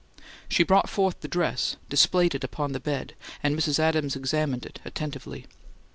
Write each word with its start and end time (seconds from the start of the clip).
She 0.49 0.63
brought 0.63 0.89
forth 0.89 1.19
the 1.21 1.27
dress, 1.27 1.75
displayed 1.87 2.33
it 2.33 2.43
upon 2.43 2.71
the 2.71 2.79
bed, 2.79 3.13
and 3.43 3.55
Mrs. 3.55 3.77
Adams 3.77 4.15
examined 4.15 4.65
it 4.65 4.79
attentively. 4.83 5.45